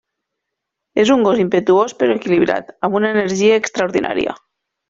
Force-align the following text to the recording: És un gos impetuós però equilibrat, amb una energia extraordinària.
És 1.03 1.11
un 1.15 1.25
gos 1.27 1.43
impetuós 1.43 1.95
però 2.01 2.17
equilibrat, 2.21 2.75
amb 2.89 3.01
una 3.01 3.15
energia 3.19 3.63
extraordinària. 3.65 4.39